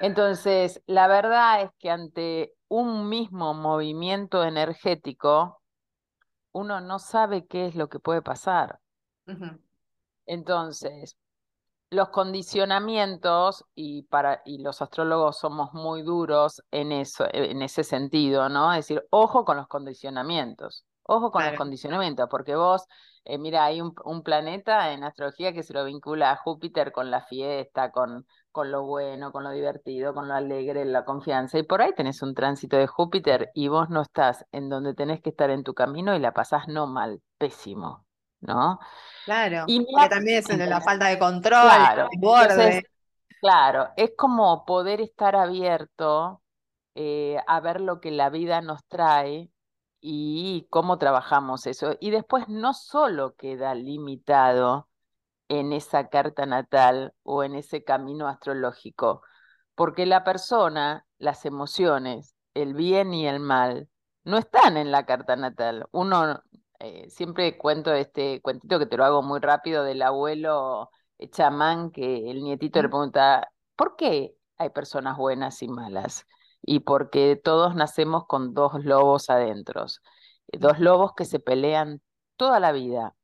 [0.00, 5.62] Entonces, la verdad es que ante un mismo movimiento energético,
[6.52, 8.80] uno no sabe qué es lo que puede pasar.
[10.26, 11.16] Entonces,
[11.90, 18.48] los condicionamientos, y, para, y los astrólogos somos muy duros en, eso, en ese sentido,
[18.48, 18.72] ¿no?
[18.72, 20.86] Es decir, ojo con los condicionamientos.
[21.04, 22.86] Ojo con los condicionamientos, porque vos,
[23.24, 27.22] eh, mira, hay un, planeta en astrología que se lo vincula a Júpiter con la
[27.22, 31.58] fiesta, con, con lo bueno, con lo divertido, con lo alegre, la confianza.
[31.58, 35.20] Y por ahí tenés un tránsito de Júpiter y vos no estás en donde tenés
[35.20, 38.06] que estar en tu camino y la pasás no mal, pésimo,
[38.40, 38.78] ¿no?
[39.24, 42.08] Claro, y también es la falta de control, claro,
[43.40, 46.42] claro, es como poder estar abierto
[46.94, 49.50] eh, a ver lo que la vida nos trae
[50.02, 51.96] y cómo trabajamos eso.
[52.00, 54.88] Y después no solo queda limitado
[55.48, 59.22] en esa carta natal o en ese camino astrológico,
[59.74, 63.88] porque la persona, las emociones, el bien y el mal,
[64.24, 65.86] no están en la carta natal.
[65.92, 66.42] Uno
[66.80, 71.90] eh, siempre cuento este cuentito que te lo hago muy rápido del abuelo eh, chamán
[71.92, 76.26] que el nietito le pregunta, ¿por qué hay personas buenas y malas?
[76.62, 79.86] Y porque todos nacemos con dos lobos adentro.
[80.52, 82.00] dos lobos que se pelean
[82.36, 83.14] toda la vida.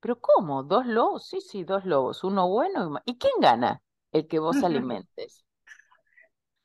[0.00, 0.62] ¿Pero cómo?
[0.62, 1.26] ¿Dos lobos?
[1.26, 3.82] Sí, sí, dos lobos, uno bueno y ¿Y quién gana?
[4.12, 5.44] El que vos alimentes.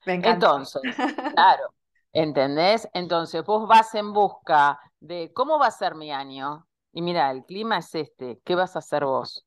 [0.06, 0.48] Me encanta.
[0.48, 0.82] Entonces,
[1.36, 1.74] claro,
[2.14, 2.88] ¿entendés?
[2.94, 6.68] Entonces vos vas en busca de cómo va a ser mi año.
[6.92, 9.46] Y mira, el clima es este, ¿qué vas a hacer vos?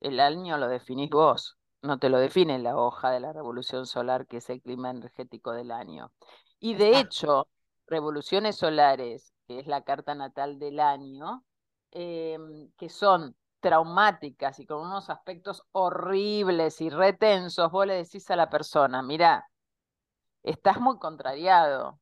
[0.00, 4.26] El año lo definís vos, no te lo define la hoja de la revolución solar,
[4.26, 6.12] que es el clima energético del año.
[6.58, 7.48] Y de hecho,
[7.86, 11.44] revoluciones solares, que es la carta natal del año,
[11.90, 18.36] em, que son traumáticas y con unos aspectos horribles y retensos, vos le decís a
[18.36, 19.50] la persona, mira,
[20.42, 21.98] estás muy contrariado,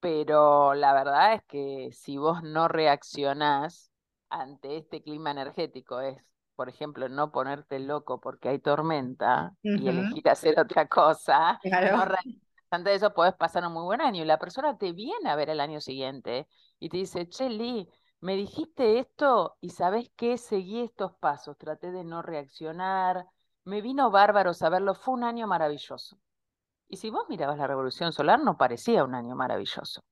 [0.00, 3.92] pero la verdad es que si vos no reaccionás
[4.30, 6.16] ante este clima energético, es,
[6.60, 12.04] por ejemplo, no ponerte loco porque hay tormenta y elegir hacer otra cosa, claro.
[12.70, 15.48] ante eso podés pasar un muy buen año y la persona te viene a ver
[15.48, 16.46] el año siguiente
[16.78, 17.88] y te dice, che, Lee,
[18.20, 23.24] me dijiste esto y sabes qué, seguí estos pasos, traté de no reaccionar,
[23.64, 26.18] me vino bárbaro saberlo, fue un año maravilloso.
[26.88, 30.02] Y si vos mirabas la revolución solar, no parecía un año maravilloso.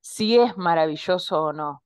[0.00, 1.84] Si es maravilloso o no,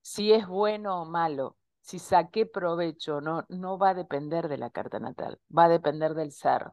[0.00, 1.57] si es bueno o malo,
[1.88, 6.12] si saqué provecho no, no va a depender de la carta natal, va a depender
[6.12, 6.72] del ser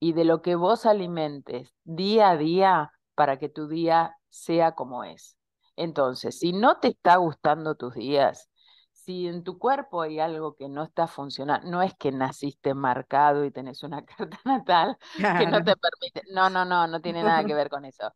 [0.00, 5.04] y de lo que vos alimentes día a día para que tu día sea como
[5.04, 5.38] es.
[5.76, 8.50] Entonces, si no te está gustando tus días,
[9.06, 13.44] si en tu cuerpo hay algo que no está funcionando, no es que naciste marcado
[13.44, 17.44] y tenés una carta natal que no te permite, no, no, no, no tiene nada
[17.44, 18.12] que ver con eso.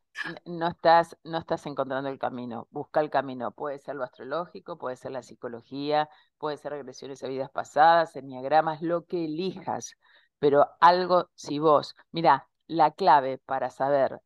[0.46, 4.96] No estás, no estás encontrando el camino, busca el camino, puede ser lo astrológico, puede
[4.96, 9.94] ser la psicología, puede ser regresiones a vidas pasadas, enneagramas, lo que elijas,
[10.40, 14.20] pero algo, si vos, mira, la clave para saber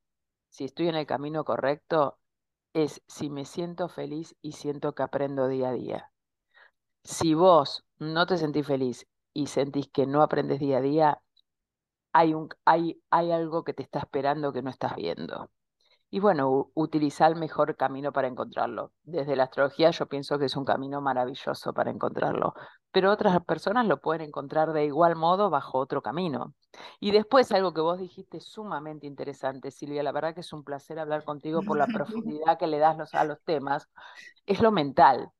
[0.49, 2.19] si estoy en el camino correcto
[2.73, 6.14] es si me siento feliz y siento que aprendo día a día.
[7.05, 11.23] Si vos no te sentís feliz y sentís que no aprendes día a día,
[12.13, 15.51] hay, un, hay, hay algo que te está esperando que no estás viendo.
[16.11, 18.93] Y bueno, utiliza el mejor camino para encontrarlo.
[19.03, 22.55] Desde la astrología yo pienso que es un camino maravilloso para encontrarlo,
[22.93, 26.55] pero otras personas lo pueden encontrar de igual modo bajo otro camino.
[27.01, 31.01] Y después algo que vos dijiste sumamente interesante, Silvia, la verdad que es un placer
[31.01, 33.89] hablar contigo por la profundidad que le das a los temas,
[34.47, 35.33] es lo mental.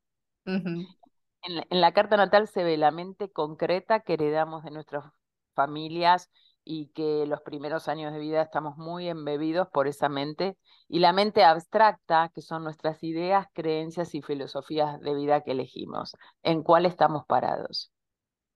[1.47, 5.05] En, en la carta natal se ve la mente concreta que heredamos de nuestras
[5.53, 6.29] familias
[6.65, 10.57] y que los primeros años de vida estamos muy embebidos por esa mente
[10.89, 16.13] y la mente abstracta, que son nuestras ideas, creencias y filosofías de vida que elegimos.
[16.41, 17.91] ¿En cuál estamos parados?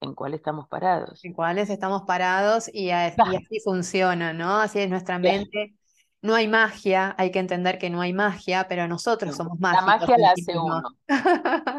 [0.01, 1.23] ¿En cuál estamos parados?
[1.23, 4.57] En cuáles estamos parados y, así funciona, ¿no?
[4.57, 5.75] Así es nuestra mente.
[6.21, 9.87] No hay magia, hay que entender que no hay magia, pero nosotros somos mágicos.
[9.87, 10.81] La magia la hace uno.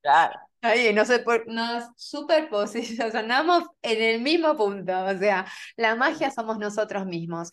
[0.00, 0.38] claro.
[0.60, 5.46] Ahí, no sé, nos superposicionamos en el mismo punto, o sea,
[5.76, 7.50] la magia somos nosotros mismos.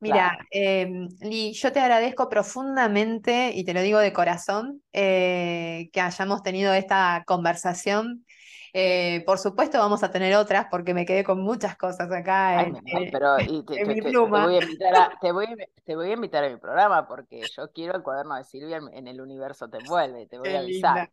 [0.00, 6.00] Mira, em, Lee, yo te agradezco profundamente, y te lo digo de corazón, eh, que
[6.00, 8.24] hayamos tenido esta conversación
[8.78, 12.74] eh, por supuesto vamos a tener otras porque me quedé con muchas cosas acá en,
[12.74, 14.46] te, mi pluma.
[15.22, 15.46] Te, voy
[16.10, 19.70] a invitar a, mi programa porque yo quiero el cuaderno de Silvia en el universo
[19.70, 21.10] te envuelve, te voy a avisar.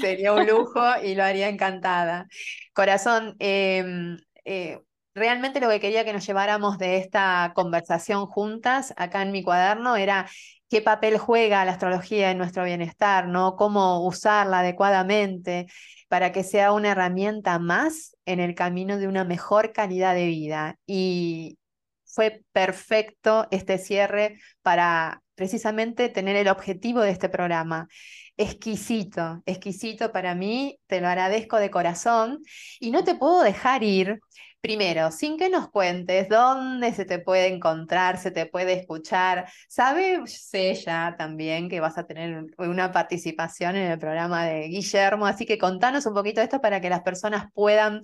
[0.00, 2.28] Sería un lujo y lo haría encantada.
[2.74, 4.80] Corazón, em, eh,
[5.20, 9.94] realmente lo que quería que nos lleváramos de esta conversación juntas acá en mi cuaderno
[9.96, 10.26] era
[10.68, 13.54] qué papel juega la astrología en nuestro bienestar, ¿no?
[13.54, 15.66] Cómo usarla adecuadamente
[16.08, 20.76] para que sea una herramienta más en el camino de una mejor calidad de vida.
[20.86, 21.58] Y
[22.04, 27.88] fue perfecto este cierre para precisamente tener el objetivo de este programa.
[28.36, 32.38] Exquisito, exquisito para mí, te lo agradezco de corazón
[32.78, 34.18] y no te puedo dejar ir
[34.60, 39.50] Primero, sin que nos cuentes dónde se te puede encontrar, se te puede escuchar.
[39.68, 45.46] Sabes ella también que vas a tener una participación en el programa de Guillermo, así
[45.46, 48.02] que contanos un poquito de esto para que las personas puedan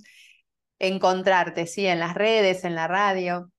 [0.78, 1.86] encontrarte, ¿sí?
[1.86, 3.50] En las redes, en la radio.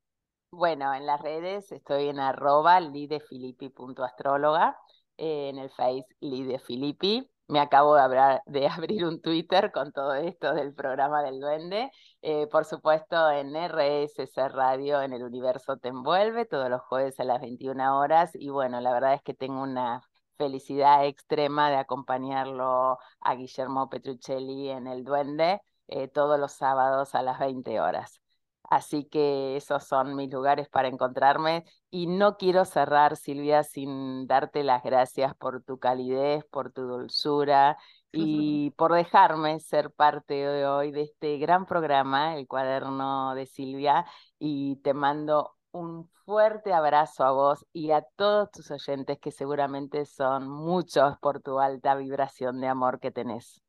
[0.50, 4.76] Bueno, en las redes estoy en arroba lidefilippi.astróloga,
[5.18, 10.54] eh, en el Face lidefilippi me acabo de, de, abrir un Twitter con todo esto
[10.54, 11.92] del programa del duende.
[12.22, 17.24] Eh, por supuesto, en RSC Radio, en el universo te envuelve, todos los jueves a
[17.24, 18.32] las 21 horas.
[18.36, 20.02] Y bueno, la verdad es que tengo una
[20.38, 27.22] felicidad extrema de acompañarlo a Guillermo Petruccelli en el duende eh, todos los sábados a
[27.24, 28.20] las 20 horas.
[28.68, 34.64] Así que esos son mis lugares para encontrarme y no quiero cerrar, Silvia, sin darte
[34.64, 37.78] las gracias por tu calidez, por tu dulzura
[38.12, 44.06] y por dejarme ser parte de hoy de este gran programa, el cuaderno de Silvia,
[44.40, 50.06] y te mando un fuerte abrazo a vos y a todos tus oyentes que seguramente
[50.06, 53.62] son muchos por tu alta vibración de amor que tenés.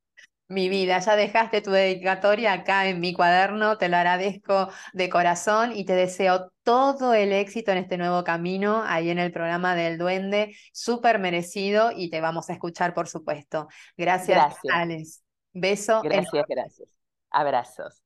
[0.51, 5.73] Mi vida, ya dejaste tu dedicatoria acá en mi cuaderno, te lo agradezco de corazón
[5.77, 9.99] y te deseo todo el éxito en este nuevo camino ahí en el programa del
[9.99, 13.69] Duende, súper merecido y te vamos a escuchar, por supuesto.
[13.99, 14.75] Gracias, gracias.
[14.75, 15.23] Alex.
[15.53, 16.01] Beso.
[16.03, 16.89] Gracias, gracias.
[17.31, 18.03] Abrazos.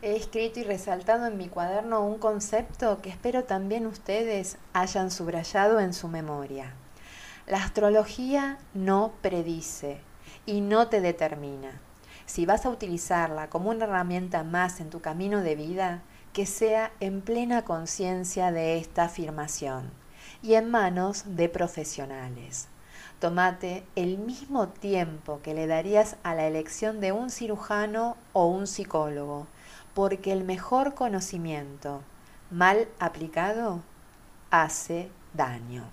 [0.00, 5.78] He escrito y resaltado en mi cuaderno un concepto que espero también ustedes hayan subrayado
[5.78, 6.74] en su memoria.
[7.46, 10.05] La astrología no predice
[10.46, 11.80] y no te determina.
[12.24, 16.92] Si vas a utilizarla como una herramienta más en tu camino de vida, que sea
[17.00, 19.90] en plena conciencia de esta afirmación
[20.42, 22.68] y en manos de profesionales.
[23.20, 28.66] Tómate el mismo tiempo que le darías a la elección de un cirujano o un
[28.66, 29.46] psicólogo
[29.94, 32.02] porque el mejor conocimiento,
[32.50, 33.80] mal aplicado,
[34.50, 35.84] hace daño.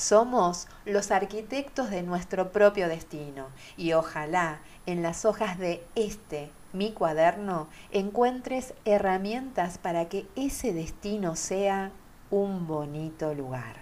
[0.00, 6.92] Somos los arquitectos de nuestro propio destino y ojalá en las hojas de este, mi
[6.92, 11.92] cuaderno, encuentres herramientas para que ese destino sea
[12.30, 13.76] un bonito lugar.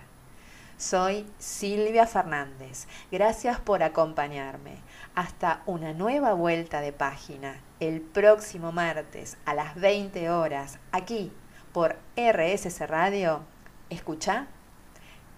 [0.77, 2.89] Soy Silvia Fernández.
[3.13, 4.79] Gracias por acompañarme.
[5.15, 11.31] Hasta una nueva vuelta de página el próximo martes a las 20 horas aquí
[11.73, 13.43] por RSC Radio.
[13.89, 14.49] Escucha,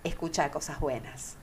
[0.04, 1.39] escucha cosas buenas.